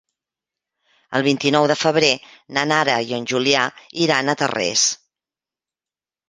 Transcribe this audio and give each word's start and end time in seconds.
El 1.17 1.25
vint-i-nou 1.27 1.67
de 1.71 1.75
febrer 1.81 2.09
na 2.57 2.63
Nara 2.71 2.95
i 3.11 3.13
en 3.19 3.29
Julià 3.33 3.67
iran 4.07 4.33
a 4.35 4.37
Tarrés. 4.41 4.87